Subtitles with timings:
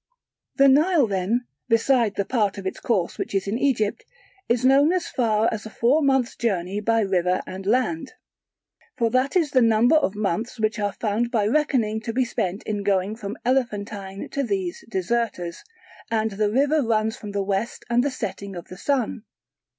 [0.55, 4.03] The Nile then, besides the part of its course which is in Egypt,
[4.49, 8.13] is known as far as a four months' journey by river and land:
[8.97, 12.63] for that is the number of months which are found by reckoning to be spent
[12.63, 15.61] in going from Elephantine to these "Deserters":
[16.09, 19.21] and the river runs from the West and the setting of the sun.